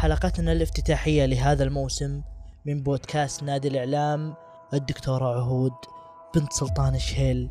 [0.00, 2.22] حلقتنا الافتتاحية لهذا الموسم
[2.66, 4.34] من بودكاست نادي الإعلام
[4.74, 5.72] الدكتورة عهود
[6.34, 7.50] بنت سلطان الشهيل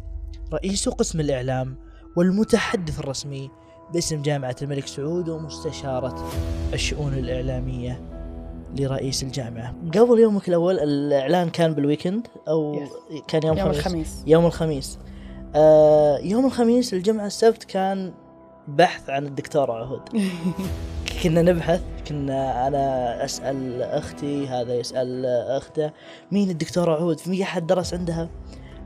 [0.53, 1.77] رئيس قسم الإعلام
[2.17, 3.51] والمتحدث الرسمي
[3.93, 6.31] باسم جامعة الملك سعود ومستشارة
[6.73, 8.01] الشؤون الإعلامية
[8.79, 9.75] لرئيس الجامعة.
[9.95, 12.89] قبل يومك الأول الإعلان كان بالويكند أو Yes.
[13.27, 14.23] كان يوم, يوم خميس؟ الخميس.
[14.27, 14.99] يوم الخميس.
[15.55, 18.13] آه يوم الخميس الجمعة السبت كان
[18.67, 20.01] بحث عن الدكتورة عهود.
[21.23, 25.91] كنا نبحث كنا أنا أسأل أختي هذا يسأل أخته
[26.31, 28.29] مين الدكتورة عهود في أحد درس عندها.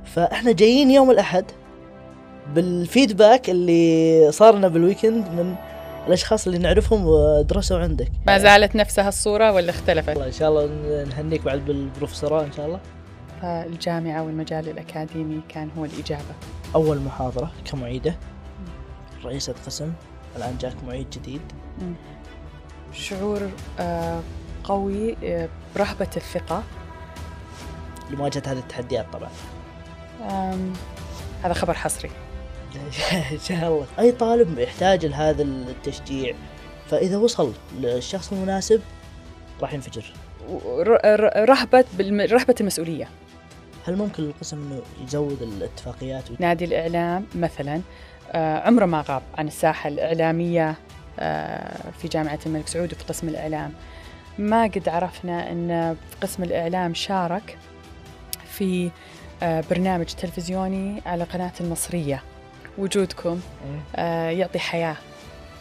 [0.05, 1.45] فإحنا جايين يوم الأحد
[2.55, 5.55] بالفيدباك اللي صار لنا بالويكند من
[6.07, 8.11] الأشخاص اللي نعرفهم ودرسوا عندك.
[8.27, 10.69] ما زالت نفسها الصورة ولا اختلفت؟ والله إن شاء الله
[11.03, 12.79] نهنيك بعد بالبروفيسوراه إن شاء الله.
[13.41, 16.33] فالجامعة والمجال الأكاديمي كان هو الإجابة.
[16.75, 18.15] أول محاضرة كمعيدة
[19.25, 19.93] رئيسة قسم
[20.37, 21.41] الآن جاك معيد جديد.
[22.93, 24.21] شعور آه،
[24.63, 26.63] قوي آه، برهبة الثقة.
[28.11, 29.29] لمواجهة هذه التحديات طبعا.
[31.43, 32.09] هذا خبر حصري.
[33.31, 33.85] إن شاء الله.
[33.99, 36.35] أي طالب يحتاج لهذا التشجيع
[36.89, 38.81] فإذا وصل للشخص المناسب
[39.61, 40.03] راح ينفجر.
[41.35, 41.85] رهبة.
[42.31, 43.07] رهبة المسؤولية.
[43.87, 47.81] هل ممكن للقسم أنه يزود الاتفاقيات؟ وت- نادي الإعلام مثلا
[48.31, 50.69] آه، عمره ما غاب عن الساحة الإعلامية.
[50.69, 50.75] آه،
[52.01, 53.73] في جامعة الملك سعود وفي قسم الإعلام.
[54.37, 57.57] ما قد عرفنا أن في قسم الإعلام شارك
[58.51, 58.91] في
[59.43, 62.23] آه، برنامج تلفزيوني على قناة المصرية.
[62.77, 63.39] وجودكم
[63.95, 64.95] آه، يعطي حياة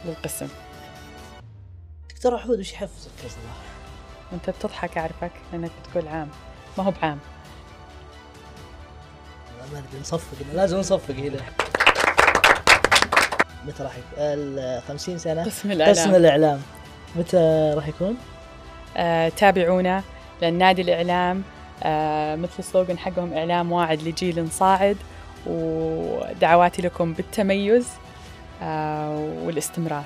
[0.05, 0.49] للقسم.
[2.11, 3.43] دكتور عهود وش يحفزك أصلا؟
[4.33, 6.29] وانت بتضحك أعرفك لأنك بتقول عام.
[6.79, 7.19] ما هو بعام.
[9.73, 11.41] ما أدري نصفق لازم نصفق هنا.
[13.67, 16.61] متى راح يكون؟ ال 50 سنة قسم الإعلام قسم الإعلام
[17.17, 18.17] متى راح يكون؟
[18.97, 20.03] آه، تابعونا
[20.43, 21.43] لأن نادي الإعلام
[21.83, 24.97] آه، مثل السلوغن حقهم إعلام واعد لجيل صاعد
[25.47, 27.89] ودعواتي لكم بالتميز
[28.63, 30.05] آه، والاستمرار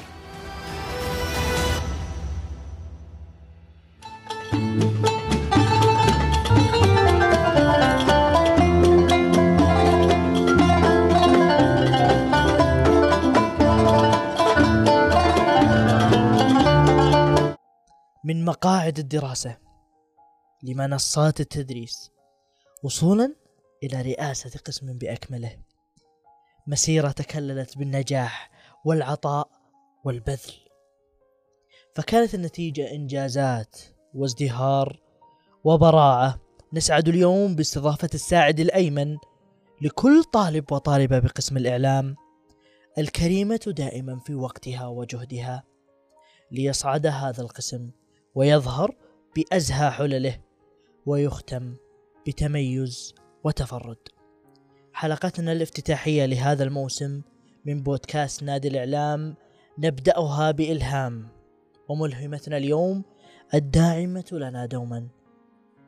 [18.26, 19.56] من مقاعد الدراسة
[20.62, 22.10] لمنصات التدريس
[22.82, 23.34] وصولا
[23.82, 25.58] إلى رئاسة قسم بأكمله.
[26.66, 28.50] مسيرة تكللت بالنجاح
[28.84, 29.50] والعطاء
[30.04, 30.52] والبذل.
[31.94, 33.76] فكانت النتيجة إنجازات
[34.14, 35.00] وازدهار
[35.64, 36.40] وبراعة.
[36.72, 39.16] نسعد اليوم باستضافة الساعد الأيمن
[39.82, 42.16] لكل طالب وطالبة بقسم الإعلام
[42.98, 45.64] الكريمة دائما في وقتها وجهدها
[46.50, 47.90] ليصعد هذا القسم
[48.36, 48.96] ويظهر
[49.36, 50.40] بأزهى حلله
[51.06, 51.74] ويختم
[52.26, 53.14] بتميز
[53.44, 53.98] وتفرد.
[54.92, 57.22] حلقتنا الافتتاحية لهذا الموسم
[57.64, 59.34] من بودكاست نادي الإعلام
[59.78, 61.28] نبدأها بإلهام
[61.88, 63.04] وملهمتنا اليوم
[63.54, 65.08] الداعمة لنا دوما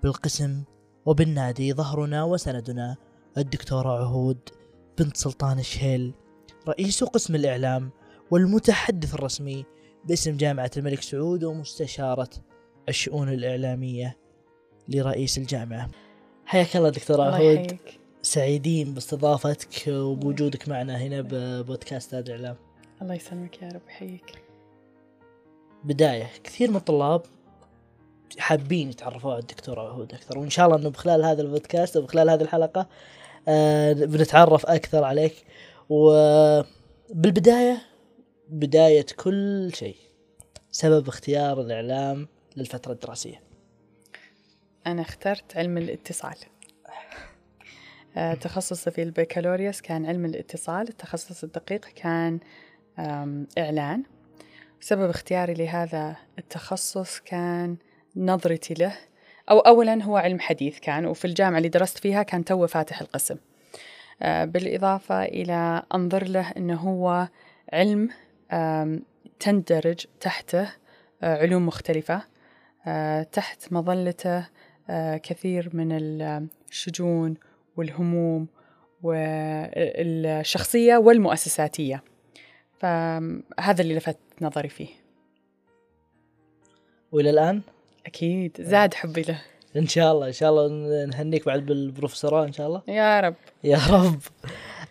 [0.03, 0.65] بالقسم
[1.07, 2.97] وبالنادي ظهرنا وسندنا
[3.39, 4.49] الدكتورة عهود
[4.99, 6.15] بنت سلطان الشهيل
[6.69, 7.91] رئيس قسم الإعلام
[8.31, 9.65] والمتحدث الرسمي
[10.05, 12.31] باسم جامعة الملك سعود ومستشارة
[12.89, 14.17] الشؤون الإعلامية
[14.89, 15.91] لرئيس الجامعة.
[16.47, 17.77] حياك الله دكتورة الله عهود.
[18.23, 22.57] سعيدين باستضافتك وبوجودك معنا هنا ببودكاست هذا الإعلام.
[23.03, 24.43] الله يسلمك يا رب يحييك.
[25.85, 27.23] بداية كثير من الطلاب
[28.39, 32.43] حابين يتعرفوا على الدكتورة عهود أكثر وإن شاء الله أنه بخلال هذا البودكاست وبخلال هذه
[32.43, 32.89] الحلقة
[33.49, 35.45] آه بنتعرف أكثر عليك.
[35.89, 37.79] وبالبداية
[38.49, 39.97] بداية كل شيء
[40.71, 43.43] سبب اختيار الإعلام للفترة الدراسية.
[44.87, 46.37] أنا اخترت علم الاتصال.
[48.17, 52.41] آه، تخصصي في البكالوريوس كان علم الاتصال التخصص الدقيق كان
[53.59, 54.03] إعلان.
[54.81, 57.77] سبب اختياري لهذا التخصص كان
[58.17, 58.97] نظرتي له
[59.51, 63.37] أو أولا هو علم حديث كان وفي الجامعة اللي درست فيها كان تو فاتح القسم.
[64.23, 67.29] آه، بالإضافة إلى أنظر له أنه هو
[67.73, 68.09] علم
[69.41, 70.73] تندرج تحته
[71.23, 72.23] آه، علوم مختلفة
[72.87, 74.47] آه، تحت مظلته
[74.91, 75.89] آه، كثير من
[76.71, 77.35] الشجون
[77.77, 78.49] والهموم
[79.03, 82.03] والشخصية والمؤسساتية.
[82.79, 84.89] فهذا اللي لفت نظري فيه.
[87.13, 87.61] وإلى الآن؟
[88.07, 88.57] أكيد.
[88.61, 89.43] زاد حبي له.
[89.77, 90.69] إن شاء الله إن شاء الله
[91.07, 92.83] نهنيك بعد بالبروفيسوراه إن شاء الله.
[92.89, 93.35] يا رب.
[93.65, 94.21] يا رب.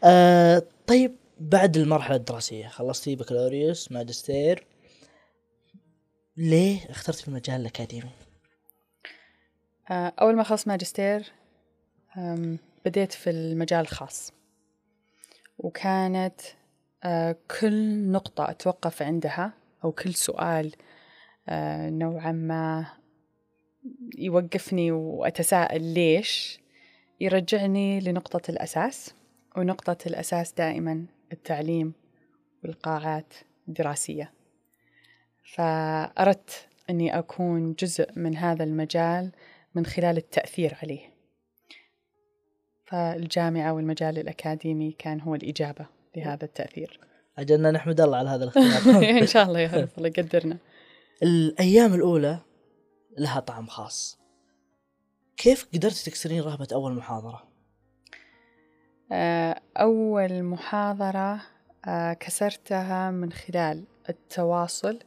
[0.03, 2.68] آه طيب بعد المرحلة الدراسية.
[2.68, 4.68] خلصتي بكالوريوس ماجستير.
[6.38, 8.10] ليه اخترت المجال الأكاديمي؟
[9.89, 11.31] آه، أول ما خلصت ماجستير
[12.86, 14.34] بديت في المجال الخاص.
[15.57, 16.42] وكانت
[17.04, 19.54] آه، كل نقطة أتوقف عندها
[19.84, 20.75] أو كل سؤال
[21.50, 22.86] آه، نوعا ما
[24.18, 26.60] يوقفني وأتساءل ليش
[27.22, 29.13] يرجعني لنقطة الأساس.
[29.57, 31.94] ونقطة الأساس دائما التعليم
[32.63, 33.33] والقاعات
[33.68, 34.33] الدراسية.
[35.56, 39.31] فأردت أني أكون جزء من هذا المجال
[39.75, 41.13] من خلال التأثير عليه.
[42.85, 45.85] فالجامعة والمجال الأكاديمي كان هو الإجابة
[46.18, 47.00] لهذا التأثير.
[47.38, 49.03] أجلنا نحمد الله على هذا الاختيار.
[49.21, 50.57] إن شاء الله يا رب الله يقدرنا.
[51.24, 52.39] الأيام الأولى
[53.18, 54.19] لها طعم خاص.
[55.38, 57.47] كيف قدرت تكسرين رهبة أول محاضرة؟
[59.12, 61.42] آه، أول محاضرة
[61.86, 65.00] آه، كسرتها من خلال التواصل.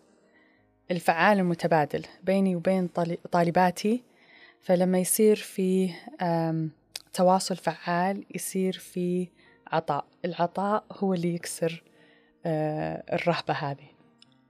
[0.90, 2.88] الفعال المتبادل بيني وبين
[3.32, 4.02] طالباتي.
[4.60, 5.90] فلما يصير في
[7.12, 9.28] تواصل فعال يصير في
[9.66, 10.04] عطاء.
[10.24, 11.82] العطاء هو اللي يكسر
[12.46, 13.88] آه، الرهبة هذه.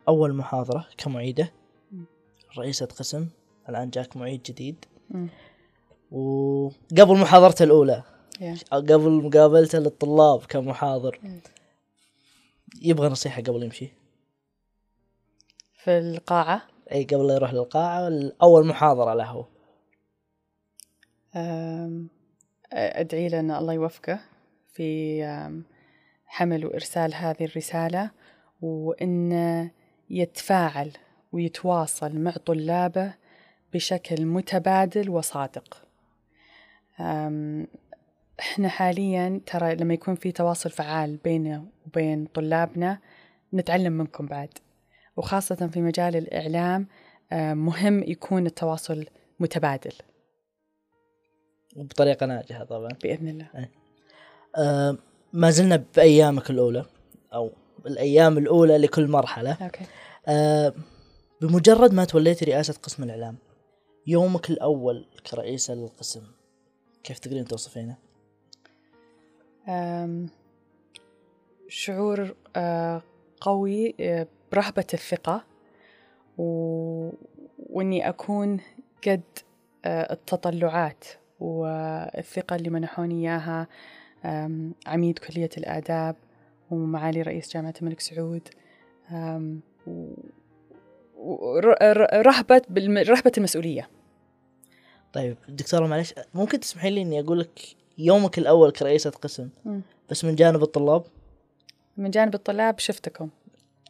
[0.08, 1.52] أول محاضرة كمعيدة.
[2.58, 3.28] رئيسة قسم.
[3.68, 4.84] الآن جاك معيد جديد.
[6.10, 8.02] وقبل محاضرته الأولى.
[8.40, 8.56] يا.
[8.72, 11.20] قبل مقابلته للطلاب كمحاضر.
[12.82, 13.88] يبغى نصيحة قبل يمشي.
[15.72, 18.10] في القاعة؟ أي قبل لا يروح للقاعة.
[18.42, 19.46] أول محاضرة له.
[22.72, 24.20] أدعي له أن الله يوفقه
[24.72, 25.22] في
[26.26, 28.10] حمل وإرسال هذه الرسالة
[28.60, 29.70] وأن
[30.10, 30.92] يتفاعل
[31.32, 33.14] ويتواصل مع طلابه
[33.72, 35.82] بشكل متبادل وصادق.
[38.40, 42.98] إحنا حاليا ترى لما يكون في تواصل فعال بينه وبين طلابنا
[43.54, 44.48] نتعلم منكم بعد.
[45.16, 46.86] وخاصة في مجال الإعلام
[47.32, 49.06] أم، مهم يكون التواصل
[49.40, 49.92] متبادل.
[51.76, 52.88] وبطريقة ناجحة طبعا.
[53.02, 53.68] بإذن الله.
[54.56, 54.96] آه
[55.32, 56.84] ما زلنا بأيامك الأولى
[57.34, 57.50] أو
[57.86, 59.52] الأيام الأولى لكل مرحلة.
[59.52, 59.84] أوكي.
[60.28, 60.74] آه
[61.40, 63.36] بمجرد ما توليتي رئاسة قسم الإعلام
[64.06, 66.22] يومك الأول كرئيسة للقسم
[67.04, 68.09] كيف تقدرين توصفينه؟
[71.68, 72.34] شعور
[73.40, 73.94] قوي
[74.52, 75.44] برهبة الثقة
[76.38, 77.10] و...
[77.58, 78.60] وإني أكون
[79.06, 79.22] قد
[79.86, 81.04] التطلعات
[81.40, 83.68] والثقة اللي منحوني إياها
[84.86, 86.16] عميد كلية الآداب
[86.70, 88.48] ومعالي رئيس جامعة الملك سعود
[92.14, 92.62] رهبة.
[93.02, 93.88] رهبة المسؤولية
[95.12, 97.60] طيب دكتورة معلش ممكن تسمحين لي إني أقول لك
[98.04, 99.48] يومك الأول كرئيسة قسم.
[99.64, 99.80] مم.
[100.10, 101.02] بس من جانب الطلاب؟
[101.96, 103.28] من جانب الطلاب شفتكم.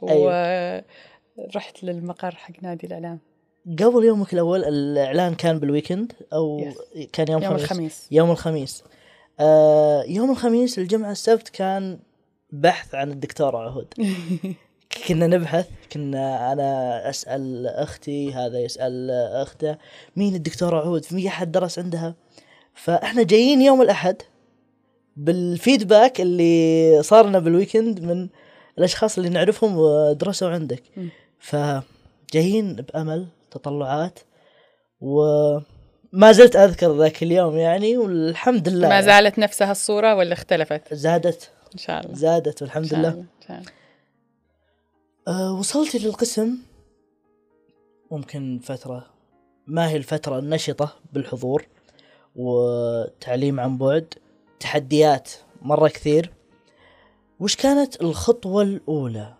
[0.08, 0.84] أيوة.
[1.36, 3.18] ورحت للمقر حق نادي الإعلام.
[3.78, 6.98] قبل يومك الأول الإعلان كان بالويكند أو Yes.
[7.12, 8.08] كان يوم, يوم خميس؟ الخميس.
[8.10, 8.84] يوم الخميس.
[9.40, 11.98] آه يوم الخميس الجمعة السبت كان
[12.52, 13.94] بحث عن الدكتورة عهود.
[15.08, 19.76] كنا نبحث كنا أنا أسأل أختي هذا يسأل أخته
[20.16, 22.14] مين الدكتورة عهود؟ في أحد درس عندها؟
[22.74, 24.16] فإحنا جايين يوم الأحد
[25.16, 28.28] بالفيدباك اللي صار لنا بالويكند من
[28.78, 30.82] الأشخاص اللي نعرفهم ودرسوا عندك.
[31.38, 34.18] فجايين بأمل تطلعات
[35.00, 38.88] وما زلت أذكر ذاك اليوم يعني والحمد لله.
[38.88, 41.50] ما زالت نفسها الصورة ولا اختلفت؟ زادت.
[41.74, 42.14] إن شاء الله.
[42.14, 43.08] زادت والحمد إن شاء لله.
[43.08, 43.20] الله.
[43.20, 43.70] إن شاء الله.
[45.28, 46.58] أه وصلت للقسم.
[48.10, 49.06] ممكن فترة
[49.66, 51.66] ما هي الفترة النشطة بالحضور.
[52.36, 54.14] وتعليم عن بعد
[54.60, 55.30] تحديات
[55.62, 56.32] مرة كثير.
[57.40, 59.34] وش كانت الخطوة الأولى؟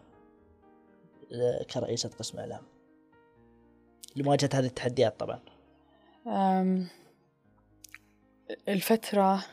[1.75, 2.63] كرئيسة قسم إعلام.
[4.17, 5.41] لمواجهة هذه التحديات طبعا.
[8.69, 9.45] الفترة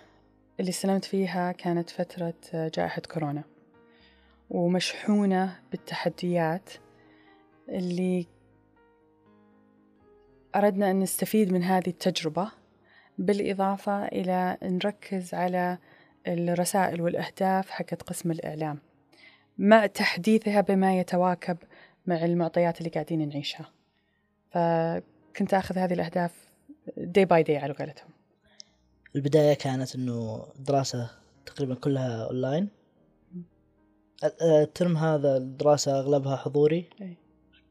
[0.60, 3.44] اللي استلمت فيها كانت فترة جائحة كورونا.
[4.50, 6.70] ومشحونة بالتحديات
[7.70, 8.27] اللي
[10.56, 12.51] أردنا أن نستفيد من هذه التجربة.
[13.18, 15.78] بالإضافة إلى نركز على
[16.28, 18.80] الرسائل والأهداف حقت قسم الإعلام
[19.58, 21.58] مع تحديثها بما يتواكب
[22.06, 23.72] مع المعطيات اللي قاعدين نعيشها.
[24.52, 26.32] فكنت أخذ هذه الأهداف
[27.00, 28.10] day by day على قولتهم.
[29.16, 31.10] البداية كانت إنه دراسة
[31.46, 32.30] تقريبا كلها
[34.24, 36.90] آه، الترم هذا الدراسة أغلبها حضوري.
[37.02, 37.18] أي.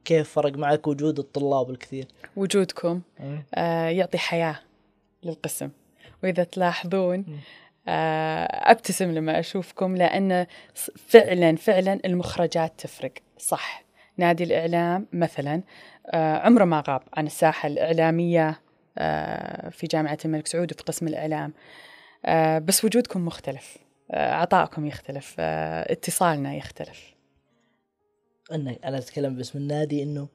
[0.04, 3.00] كيف فرق معك وجود الطلاب الكثير؟ وجودكم
[3.54, 4.58] آه، يعطي حياة.
[5.26, 5.70] للقسم.
[6.22, 7.40] وإذا تلاحظون.
[7.88, 13.12] آه، أبتسم لما أشوفكم لأن ص- فعلا فعلا المخرجات تفرق.
[13.38, 13.84] صح.
[14.16, 15.62] نادي الإعلام مثلا
[16.10, 18.60] آه، عمره ما غاب عن الساحة الإعلامية
[18.98, 21.52] آه، في جامعة الملك سعود وفي قسم الإعلام.
[22.26, 23.78] آه، بس وجودكم مختلف.
[24.14, 25.34] عطائكم يختلف.
[25.40, 27.14] اتصالنا يختلف.
[28.52, 30.28] أنا أتكلم باسم النادي إنه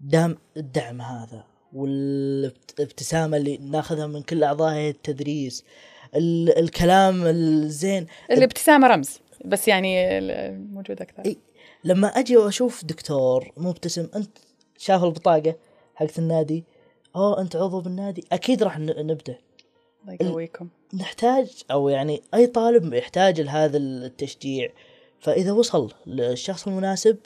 [0.00, 5.64] دام الدعم هذا والابتسامة اللي ناخذها من كل أعضاء هيئه التدريس
[6.16, 8.06] ال- الكلام الزين.
[8.30, 11.24] الابتسامة رمز بس يعني موجود أكثر.
[11.26, 11.36] إي.
[11.84, 14.38] لما أجي وأشوف دكتور مبتسم أنت
[14.78, 15.54] شاف البطاقة
[15.94, 16.64] حقت النادي؟
[17.16, 19.34] أوه أنت عضو بالنادي؟ أكيد راح ن- نبدع
[20.02, 20.68] الله يقويكم.
[20.94, 24.72] نحتاج أو يعني أي طالب يحتاج لهذا التشجيع.
[25.20, 27.16] فإذا وصل للشخص المناسب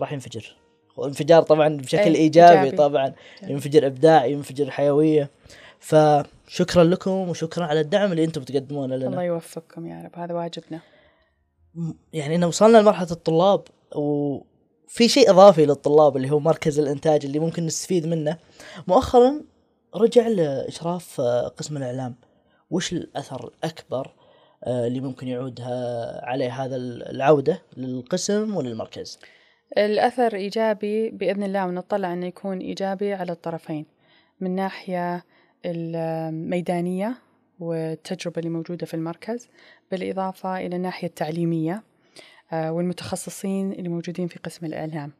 [0.00, 0.56] راح ينفجر.
[0.96, 2.76] وانفجار طبعا بشكل أي، إيجابي, إيجابي.
[2.76, 3.12] طبعا.
[3.42, 5.30] ينفجر ابداع ينفجر حيوية.
[5.78, 10.18] فشكرا لكم وشكرا على الدعم اللي أنتم بتقدمونه الله لنا يوفقكم يا رب.
[10.18, 10.80] هذا واجبنا.
[12.12, 13.62] يعني إن وصلنا لمرحلة الطلاب
[13.94, 18.36] وفي شيء إضافي للطلاب اللي هو مركز الإنتاج اللي ممكن نستفيد منه.
[18.86, 19.40] مؤخرا
[19.94, 22.14] رجع لإشراف آه، قسم الإعلام.
[22.70, 24.12] وش الأثر الأكبر
[24.64, 25.60] آه، اللي ممكن يعود
[26.22, 29.18] عليه هذا العودة للقسم وللمركز؟
[29.78, 33.86] الأثر إيجابي بإذن الله ونطلع أنه يكون إيجابي على الطرفين.
[34.40, 35.24] من ناحية
[35.64, 37.18] الميدانية
[37.60, 39.48] والتجربة اللي موجودة في المركز
[39.90, 41.82] بالإضافة إلى الناحية التعليمية
[42.52, 45.12] آه، والمتخصصين اللي موجودين في قسم الإعلام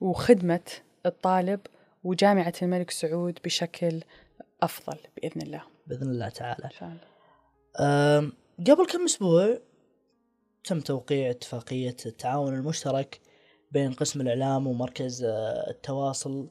[0.00, 0.70] وخدمة
[1.06, 1.60] الطالب
[2.04, 4.00] وجامعة الملك سعود بشكل
[4.62, 5.62] أفضل بإذن الله.
[5.86, 6.64] بإذن الله تعالى.
[6.64, 8.32] إن شاء الله.
[8.70, 9.58] قبل كم أسبوع
[10.64, 13.20] تم توقيع اتفاقية التعاون المشترك
[13.74, 16.46] بين قسم الإعلام ومركز آه، التواصل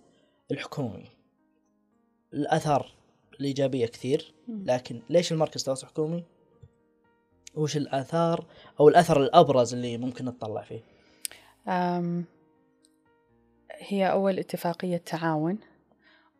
[0.51, 1.06] الحكومي.
[2.34, 2.92] الاثار
[3.39, 4.34] الإيجابية كثير.
[4.48, 6.24] لكن ليش المركز التواصل الحكومي؟
[7.56, 8.46] وش الاثار
[8.80, 10.82] أو الأثر الأبرز اللي ممكن نطلع فيه؟
[11.68, 12.25] أم،
[13.72, 15.58] هي أول اتفاقية تعاون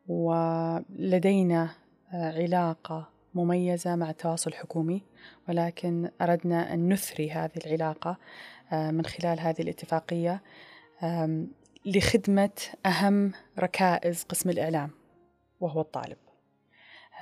[0.08, 1.70] ولدينا
[2.14, 5.02] آه، علاقة مميزة مع التواصل الحكومي
[5.50, 8.18] ولكن أردنا أن نثري هذه العلاقة
[8.72, 10.42] آه، من خلال هذه الاتفاقية.
[11.86, 12.50] لخدمة
[12.86, 14.90] أهم ركائز قسم الإعلام
[15.60, 16.18] وهو الطالب.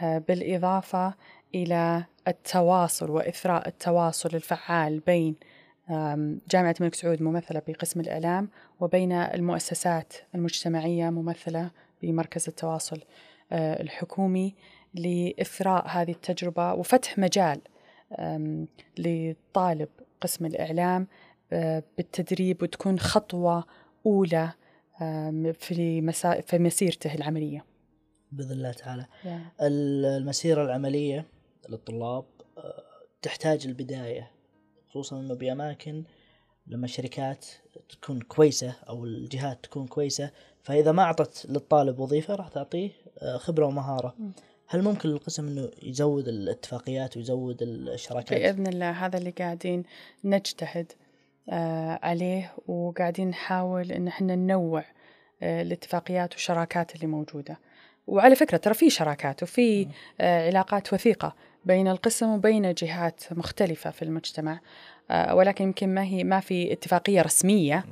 [0.01, 1.13] آه، بالإضافة
[1.55, 5.35] إلى التواصل وإثراء التواصل الفعال بين
[6.49, 11.71] جامعة الملك سعود ممثلة بقسم الإعلام وبين المؤسسات المجتمعية ممثلة
[12.01, 12.99] بمركز التواصل
[13.51, 14.55] آه، الحكومي
[14.93, 17.61] لإثراء هذه التجربة وفتح مجال
[18.97, 19.89] لطالب
[20.21, 21.07] قسم الإعلام
[21.97, 23.63] بالتدريب وتكون خطوة
[24.05, 24.51] أولى
[25.53, 27.65] في مسا- في مسيرته العملية.
[28.31, 29.05] بإذن الله تعالى.
[29.61, 31.25] ال- المسيرة العملية
[31.69, 32.25] للطلاب
[32.57, 32.83] آه،
[33.21, 34.31] تحتاج البداية
[34.89, 36.03] خصوصا إنه بأماكن
[36.67, 37.45] لما الشركات
[37.89, 40.31] تكون كويسة أو الجهات تكون كويسة
[40.63, 44.15] فإذا ما أعطت للطالب وظيفة راح تعطيه آه، خبرة ومهارة.
[44.19, 44.31] مم.
[44.67, 49.83] هل ممكن للقسم إنه يزود الاتفاقيات ويزود الشراكات؟ بإذن الله هذا اللي قاعدين
[50.23, 50.91] نجتهد.
[50.91, 51.00] آه،
[52.03, 54.83] عليه وقاعدين نحاول إن إحنا ننوع
[55.43, 57.59] آه، الاتفاقيات والشراكات اللي موجودة.
[58.07, 59.87] وعلى فكرة ترى في شراكات وفي
[60.21, 64.59] آه، علاقات وثيقة بين القسم وبين جهات مختلفة في المجتمع.
[65.11, 67.85] آه، ولكن يمكن ما هي ما في اتفاقية رسمية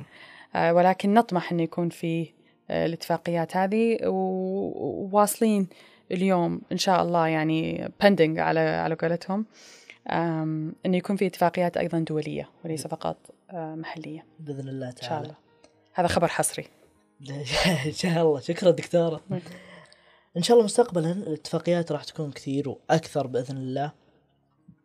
[0.56, 2.30] آه، ولكن نطمح أن يكون في
[2.70, 3.98] آه، الاتفاقيات هذه.
[4.06, 5.68] وواصلين
[6.12, 9.46] اليوم إن شاء الله يعني بندنج على على قولتهم
[10.86, 14.26] انه يكون في اتفاقيات أيضا دولية وليس فقط آه، محلية.
[14.40, 15.24] بإذن الله إن شاء تعالى.
[15.24, 15.36] الله.
[15.94, 16.68] هذا خبر حصري.
[17.86, 18.40] إن شاء الله.
[18.40, 19.22] شكرا دكتورة.
[20.38, 23.92] إن شاء الله مستقبلا الاتفاقيات راح تكون كثير وأكثر بإذن الله.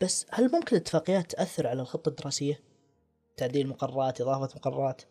[0.00, 2.60] بس هل ممكن الاتفاقيات تأثر على الخطة الدراسية؟
[3.36, 5.02] تعديل مقررات إضافة مقررات؟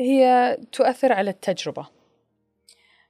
[0.00, 1.86] هي تؤثر على التجربة.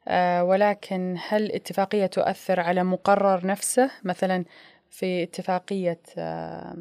[0.08, 4.44] آه، ولكن هل الاتفاقيه تؤثر على مقرر نفسه؟ مثلا
[4.90, 6.76] في اتفاقية آه،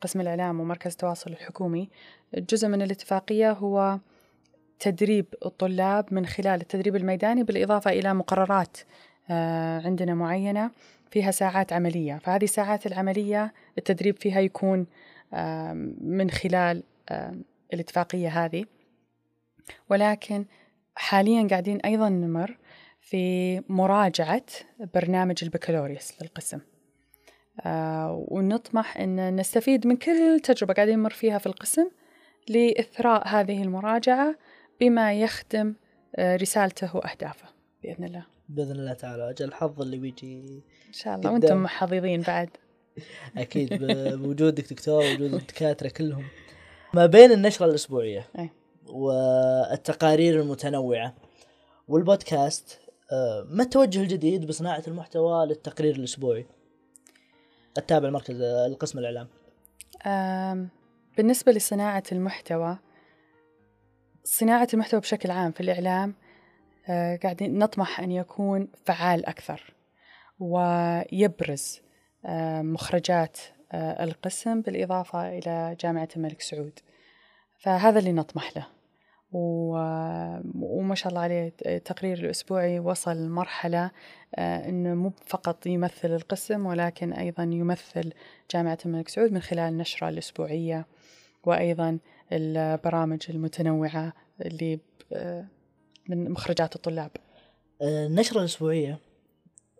[0.00, 1.88] قسم الإعلام ومركز التواصل الحكومي
[2.34, 3.98] جزء من الاتفاقية هو
[4.78, 8.76] تدريب الطلاب من خلال التدريب الميداني بالإضافة إلى مقررات
[9.30, 10.70] آه، عندنا معينة
[11.10, 12.18] فيها ساعات عملية.
[12.18, 14.86] فهذه الساعات العملية التدريب فيها يكون
[16.00, 16.82] من خلال
[17.72, 18.64] الاتفاقية هذه.
[19.90, 20.44] ولكن
[20.94, 22.58] حاليا قاعدين أيضا نمر
[23.00, 24.42] في مراجعة
[24.94, 26.60] برنامج البكالوريوس للقسم.
[28.28, 31.88] ونطمح أن نستفيد من كل تجربة قاعدين نمر فيها في القسم
[32.48, 34.34] لإثراء هذه المراجعة
[34.80, 35.74] بما يخدم
[36.16, 37.48] آه، رسالته وأهدافه
[37.82, 38.26] بإذن الله.
[38.48, 41.32] بإذن الله تعالى أجل الحظ اللي بيجي إن شاء الله.
[41.32, 42.48] وأنتم محظوظين بعد.
[43.36, 46.24] أكيد ب- بوجودك دكتور وجود الدكاترة كلهم.
[46.94, 48.50] ما بين النشرة الأسبوعية أي.
[48.86, 51.14] والتقارير المتنوعة
[51.88, 52.78] والبودكاست
[53.12, 56.46] آه، ما التوجه الجديد بصناعة المحتوى للتقرير الأسبوعي؟
[57.78, 59.28] التابع المركز آه، القسم الإعلام.
[60.06, 60.68] آم،
[61.16, 62.78] بالنسبة لصناعة المحتوى
[64.24, 66.14] صناعة المحتوى بشكل عام في الإعلام
[66.88, 69.74] آه، قاعدين نطمح أن يكون فعال أكثر
[70.38, 71.80] ويبرز
[72.24, 73.38] آه، مخرجات
[73.74, 76.78] القسم بالإضافة إلى جامعة الملك سعود.
[77.58, 78.66] فهذا اللي نطمح له.
[79.36, 83.90] وما شاء الله عليه التقرير الأسبوعي وصل مرحلة
[84.34, 88.12] آه، أنه مو فقط يمثل القسم ولكن أيضا يمثل
[88.50, 90.86] جامعة الملك سعود من خلال النشرة الأسبوعية
[91.44, 91.98] وأيضا
[92.32, 94.78] البرامج المتنوعة اللي
[95.12, 95.44] آه،
[96.08, 97.10] من مخرجات الطلاب.
[97.82, 98.98] آه، النشرة الأسبوعية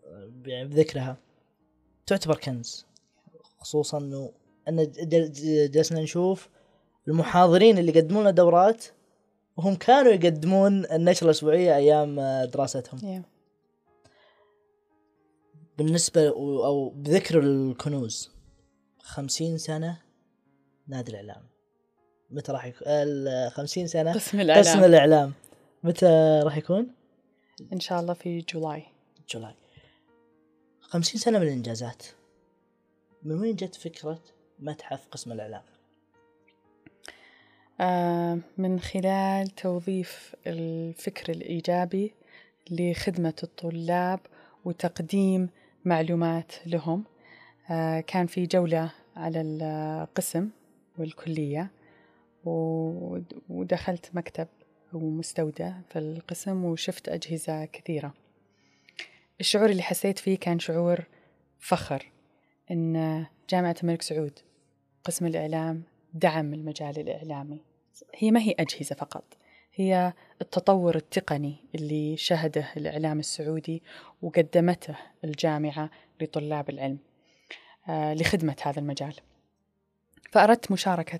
[0.05, 1.17] آه، يعني بذكرها
[2.05, 2.85] تعتبر كنز.
[3.59, 3.99] خصوصا
[4.69, 6.49] ج- جلسنا نشوف
[7.07, 8.85] المحاضرين اللي يقدمون لنا دورات
[9.57, 13.23] وهم كانوا يقدمون النشرة الأسبوعية أيام آه، دراستهم.
[15.77, 18.31] بالنسبة أو أو بذكر الكنوز
[18.99, 20.01] خمسين سنة
[20.87, 21.43] نادي الإعلام.
[22.31, 25.33] متى راح يكون ال 50 سنة قسم قسم الإعلام الإعلام.
[25.83, 26.87] متى راح يكون؟
[27.73, 28.83] إن شاء الله في جولاي.
[29.29, 29.55] جولاي.
[30.81, 32.03] خمسين سنة من الإنجازات.
[33.23, 34.19] من وين جت فكرة
[34.59, 35.63] متحف قسم الإعلام؟
[37.81, 42.13] آه، من خلال توظيف الفكر الإيجابي
[42.71, 44.19] لخدمة الطلاب
[44.65, 45.49] وتقديم
[45.85, 47.03] معلومات لهم.
[47.71, 50.49] آه، كان في جولة على القسم
[50.97, 51.71] والكلية
[53.49, 54.47] ودخلت مكتب
[54.93, 58.13] ومستودع في القسم وشفت أجهزة كثيرة.
[59.39, 61.05] الشعور اللي حسيت فيه كان شعور
[61.59, 62.11] فخر
[62.71, 64.39] إن جامعة الملك سعود
[65.03, 67.66] قسم الإعلام دعم المجال الإعلامي.
[68.15, 69.23] هي ما هي أجهزة فقط
[69.73, 73.83] هي التطور التقني اللي شهده الإعلام السعودي
[74.21, 75.89] وقدمته الجامعة
[76.21, 76.97] لطلاب العلم
[77.89, 79.13] آه، لخدمة هذا المجال.
[80.31, 81.19] فأردت مشاركة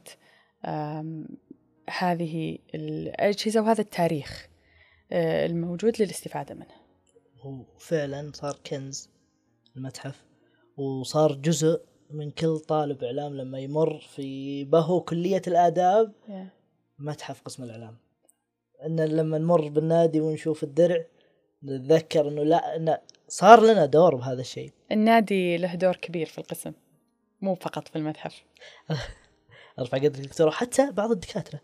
[1.89, 4.47] هذه الأجهزة وهذا التاريخ
[5.11, 6.75] آه، الموجود للاستفادة منه.
[7.39, 9.09] هو فعلا صار كنز
[9.77, 10.25] المتحف
[10.77, 16.13] وصار جزء من كل طالب إعلام لما يمر في بهو كلية الآداب
[16.99, 17.97] متحف قسم الإعلام.
[18.85, 21.05] إن لما نمر بالنادي ونشوف الدرع
[21.63, 24.71] نتذكر إنه لا إنه صار لنا دور بهذا الشيء.
[24.91, 26.73] النادي له دور كبير في القسم
[27.41, 28.43] مو فقط في المتحف.
[29.79, 31.59] أرفع قدر الدكتور حتى بعض الدكاترة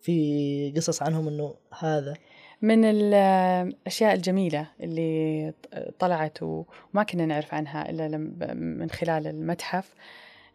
[0.00, 2.14] في قصص عنهم إنه هذا.
[2.62, 5.52] من الأشياء الجميلة اللي
[5.98, 8.36] طلعت وما كنا نعرف عنها لم-
[8.78, 9.94] من خلال المتحف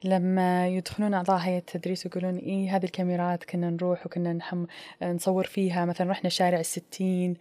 [0.04, 4.66] لما يدخلون أعضاء هيئة التدريس ويقولون إيه هذه الكاميرات كنا نروح وكنا نحم
[5.04, 7.34] نصور فيها مثلا رحنا شارع الستين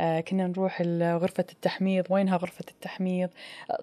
[0.00, 3.28] آه، كنا نروح غرفة التحميض وينها غرفة التحميض؟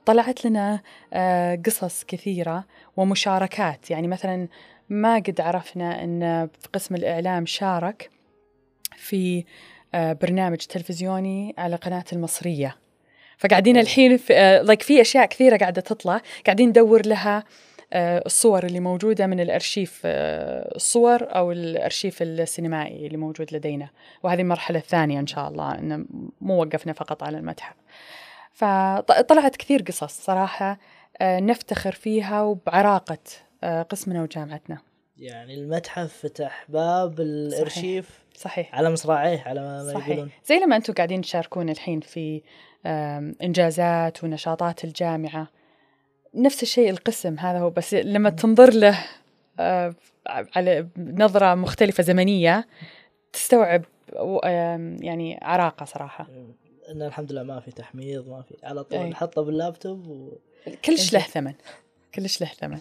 [0.06, 0.82] طلعت لنا
[1.14, 2.66] آه، قصص كثيرة
[2.98, 3.92] ومشاركات.
[3.92, 4.48] يعني مثلا
[4.90, 8.10] ما قد عرفنا أن في قسم الإعلام شارك
[8.96, 9.46] في
[9.96, 12.76] آه، برنامج تلفزيوني على قناة المصرية.
[13.38, 17.44] فقاعدين الحين في آه، like في أشياء كثيرة قاعدة تطلع قاعدين ندور لها آه،
[17.94, 23.90] الصور اللي موجودة من الأرشيف آه، الصور أو الأرشيف السينمائي اللي موجود لدينا.
[24.24, 26.06] وهذه المرحلة الثانية إن شاء الله إن
[26.42, 27.76] مو وقفنا فقط على المتحف.
[28.52, 30.80] فطلعت كثير قصص صراحة
[31.22, 33.18] آه، نفتخر فيها وبعراقة
[33.64, 34.78] آه، قسمنا وجامعتنا.
[35.18, 40.08] يعني المتحف فتح باب الأرشيف صحيح على مصراعيه على ما صحيح.
[40.08, 40.30] يقولون.
[40.46, 42.42] زي لما أنتم قاعدين تشاركون الحين في
[42.86, 45.48] آم، إنجازات ونشاطات الجامعة.
[46.36, 49.06] نفس الشيء القسم هذا هو بس لما تنظر له
[49.60, 49.96] آه،
[50.28, 52.68] على نظرة مختلفة زمنية
[53.34, 53.86] تستوعب
[55.00, 56.28] يعني عراقة صراحة.
[56.90, 59.14] إن الحمد لله ما في تحميض ما في على طول أي.
[59.14, 60.38] حطه باللابتوب و...
[60.86, 61.54] كلش له ثمن
[62.16, 62.80] كلش له ثمن.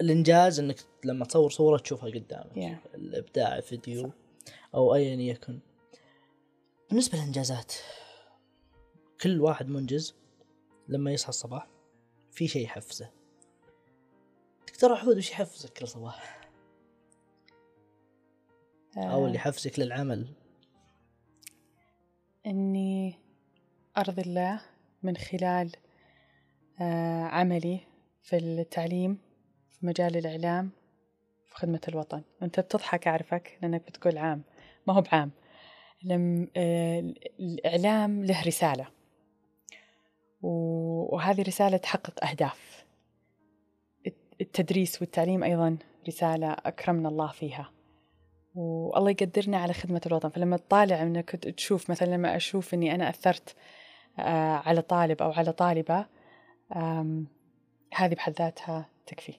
[0.00, 2.94] الإنجاز إنك لما تصور صورة تشوفها قدامك Yeah.
[2.94, 4.10] الإبداع فيديو
[4.74, 5.58] أو ايا يكن.
[6.88, 7.72] بالنسبة للإنجازات
[9.20, 10.14] كل واحد منجز
[10.88, 11.66] لما يصحى الصباح.
[12.32, 13.10] في شيء يحفزه.
[14.68, 16.40] دكتور عهود وش يحفزك كل صباح؟
[18.96, 20.34] أو اللي آه، يحفزك للعمل.
[22.46, 23.14] إني
[23.98, 24.60] أرضي الله
[25.02, 25.72] من خلال
[26.80, 27.80] آه، عملي
[28.22, 29.18] في التعليم
[29.70, 30.70] في مجال الإعلام
[31.46, 32.22] في خدمة الوطن.
[32.42, 34.42] وأنت بتضحك أعرفك لأنك بتقول عام.
[34.86, 35.30] ما هو بعام.
[36.02, 37.00] لم آه،
[37.40, 38.88] الإعلام له رسالة.
[40.42, 42.84] و- وهذه رسالة تحقق أهداف.
[44.06, 45.76] الت- التدريس والتعليم أيضا
[46.08, 47.72] رسالة أكرمنا الله فيها.
[48.54, 50.28] والله يقدرنا على خدمة الوطن.
[50.28, 53.54] فلما تطالع إنك تشوف مثلا لما أشوف إني أنا أثرت
[54.18, 56.06] آه، على طالب أو على طالبة
[57.94, 59.34] هذه بحد ذاتها تكفي.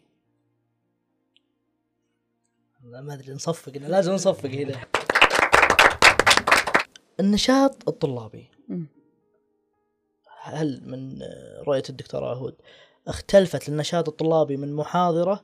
[2.83, 4.81] لا ما أدري نصفق لازم نصفق هنا.
[7.19, 8.47] النشاط الطلابي.
[10.51, 11.19] هل من
[11.67, 12.55] رؤية الدكتور عهود
[13.07, 15.43] اختلفت النشاط الطلابي من محاضرة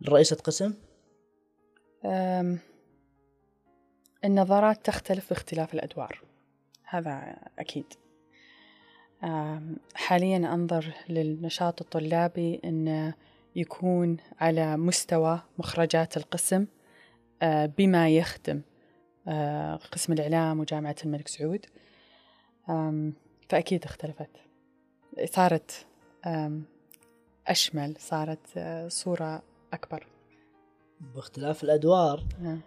[0.00, 0.74] لرئيسة قسم؟
[4.24, 6.22] النظرات تختلف باختلاف الأدوار.
[6.84, 7.84] هذا أكيد.
[9.94, 13.14] حاليا أنظر للنشاط الطلابي أنه
[13.56, 16.66] يكون على مستوى مخرجات القسم
[17.42, 18.62] آه، بما يخدم
[19.28, 21.66] آه، قسم الإعلام وجامعة الملك سعود.
[23.48, 24.30] فأكيد اختلفت.
[25.24, 25.86] صارت
[27.46, 30.06] أشمل صارت آه، صورة أكبر.
[31.14, 32.60] باختلاف الأدوار نعم.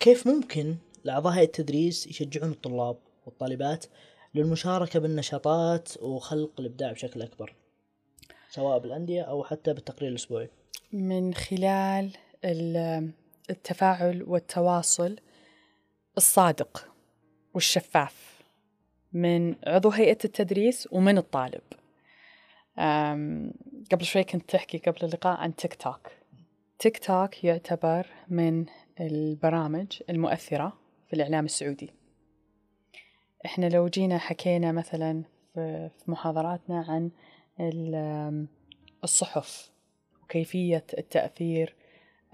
[0.00, 3.86] كيف ممكن لأعضاء هيئة التدريس يشجعون الطلاب والطالبات
[4.34, 7.54] للمشاركة بالنشاطات وخلق الإبداع بشكل أكبر؟
[8.50, 10.50] سواء بالأندية أو حتى بالتقرير الأسبوعي.
[10.92, 12.12] من خلال
[13.50, 15.16] التفاعل والتواصل
[16.16, 16.88] الصادق
[17.54, 18.29] والشفاف.
[19.12, 21.62] من عضو هيئة التدريس ومن الطالب.
[23.92, 26.08] قبل شوي كنت تحكي قبل اللقاء عن تيك توك.
[26.78, 28.66] تيك توك يعتبر من
[29.00, 30.72] البرامج المؤثرة
[31.06, 31.90] في الإعلام السعودي.
[33.44, 35.22] إحنا لو جينا حكينا مثلا
[35.54, 37.10] في محاضراتنا عن
[39.04, 39.70] الصحف
[40.22, 41.74] وكيفية التأثير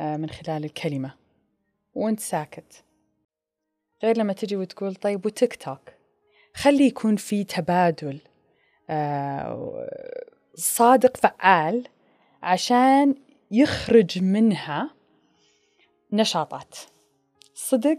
[0.01, 1.15] آه، من خلال الكلمة.
[1.95, 2.85] وأنت ساكت.
[4.03, 5.96] غير لما تجي وتقول طيب وتيك توك؟
[6.57, 8.19] خلي يكون في تبادل
[8.91, 9.91] آه،
[10.55, 11.89] صادق فعال
[12.43, 13.15] عشان
[13.51, 14.91] يخرج منها
[16.13, 16.77] نشاطات.
[17.55, 17.99] صدق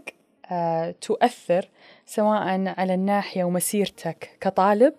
[0.50, 1.68] آه، تؤثر
[2.06, 4.94] سواء على الناحية ومسيرتك كطالب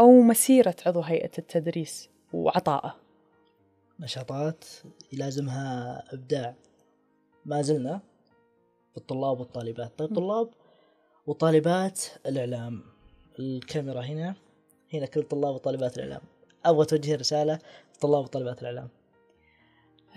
[0.00, 2.96] أو مسيرة عضو هيئة التدريس وعطائه.
[4.00, 4.64] نشاطات
[5.12, 6.54] يلازمها إبداع.
[7.44, 8.00] ما زلنا
[8.90, 9.98] في الطلاب والطالبات.
[9.98, 10.50] طيب طلاب
[11.26, 12.82] وطالبات الإعلام.
[13.38, 14.34] الكاميرا هنا.
[14.94, 16.20] هنا كل طلاب وطالبات الإعلام.
[16.64, 17.58] أبغى توجه رسالة
[17.96, 18.88] لطلاب وطالبات الإعلام.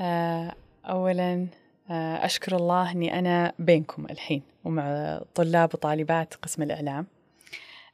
[0.01, 1.47] آه، أولا
[1.89, 7.07] آه، أشكر الله أني أنا بينكم الحين ومع طلاب وطالبات قسم الإعلام.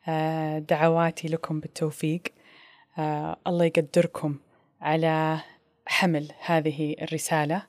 [0.07, 2.21] آه، دعواتي لكم بالتوفيق.
[3.47, 4.39] الله يقدركم
[4.81, 5.39] على
[5.85, 7.63] حمل هذه الرسالة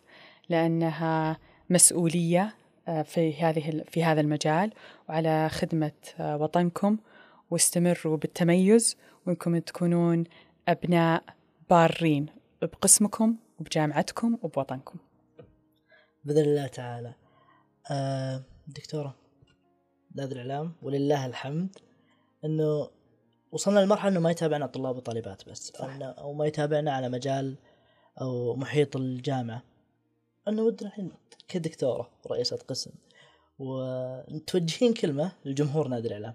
[0.49, 1.39] لأنها
[1.71, 2.55] مسؤولية
[3.05, 4.73] في هذه في هذا المجال
[5.09, 6.99] وعلى خدمة آه، وطنكم.
[7.51, 10.25] واستمروا بالتميز وإنكم تكونون
[10.69, 11.25] أبناء
[11.71, 12.27] بارين
[12.63, 14.99] بقسمكم وبجامعتكم وبوطنكم.
[16.25, 17.15] بإذن الله تعالى.
[17.91, 19.17] آه دكتورة
[20.17, 21.77] نادي الإعلام ولله الحمد.
[22.45, 22.89] أنه
[23.53, 25.73] وصلنا لمرحلة أنه ما يتابعنا طلاب وطالبات بس.
[25.75, 25.99] صح.
[26.03, 27.57] أو ما يتابعنا على مجال
[28.21, 29.63] أو محيط الجامعة.
[30.51, 31.11] أنه ودنا الحين
[31.49, 32.91] كدكتورة ورئيسة قسم.
[33.59, 36.35] وتوجهين كلمة لجمهور نادي الإعلام.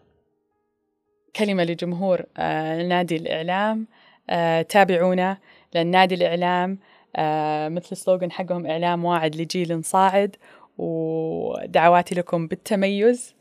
[1.36, 3.88] كلمة لجمهور آه نادي الإعلام
[4.30, 5.38] آه تابعونا
[5.74, 6.80] لأن نادي الإعلام
[7.16, 10.36] آه مثل السلوغن حقهم إعلام واعد لجيل صاعد
[10.78, 13.36] ودعواتي لكم بالتميز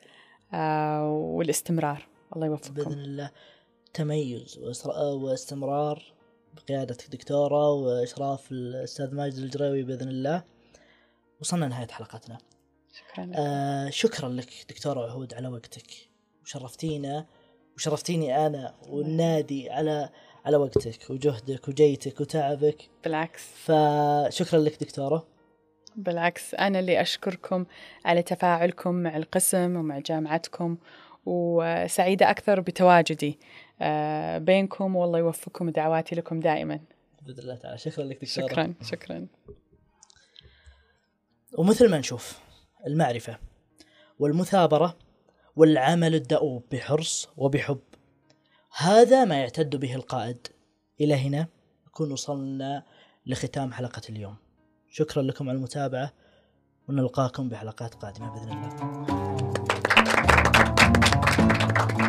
[1.03, 2.07] والاستمرار.
[2.37, 2.75] الله يوفقكم.
[2.75, 3.31] بإذن الله.
[3.95, 4.59] تميز
[4.97, 6.03] واستمرار
[6.55, 10.54] بقيادة دكتورة وإشراف الأستاذ ماجد الجريوي بإذن الله.
[11.41, 12.39] وصلنا لنهاية حلقتنا.
[12.93, 13.25] شكرا.
[13.27, 13.35] لك.
[13.37, 15.87] آه شكرا لك دكتورة عهود على وقتك.
[16.43, 17.27] وشرفتينا.
[17.77, 20.09] وشرفتيني أنا والنادي على
[20.45, 22.91] على وقتك وجهدك وجيتك وتعبك.
[23.05, 23.43] بالعكس.
[23.43, 25.27] فشكرا لك دكتورة.
[25.97, 27.67] بالعكس أنا اللي أشكركم
[28.05, 30.77] على تفاعلكم مع القسم ومع جامعتكم
[31.27, 33.39] وسعيدة أكثر بتواجدي
[33.81, 36.81] آه، بينكم والله يوفقكم دعواتي لكم دائما.
[37.23, 37.79] بإذن الله تعالى.
[37.79, 38.47] شكرا لك دكتورة.
[38.47, 39.27] شكرا شكرا.
[41.59, 42.39] ومثل ما نشوف
[42.87, 43.39] المعرفة
[44.19, 44.97] والمثابرة
[45.57, 47.81] والعمل الدؤوب بحرص وبحب.
[48.77, 50.47] هذا ما يعتد به القائد.
[51.01, 51.47] إلى هنا
[51.87, 52.83] نكون وصلنا
[53.27, 54.37] لختام حلقة اليوم.
[54.91, 56.13] شكرا لكم على المتابعة
[56.89, 58.71] ونلقاكم بحلقات قادمة بإذن الله.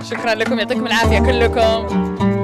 [0.03, 2.34] شكرا لكم يعطيكم العافية كلكم.